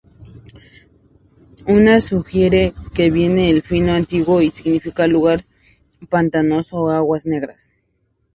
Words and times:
Una 1.67 2.01
sugiere 2.01 2.73
que 2.95 3.11
viene 3.11 3.45
del 3.53 3.61
fino 3.61 3.91
antiguo 3.93 4.41
y 4.41 4.49
significa 4.49 5.05
"lugar 5.05 5.43
pantanoso 6.09 6.77
o 6.81 6.89
aguas 6.89 7.27
negras". 7.27 7.69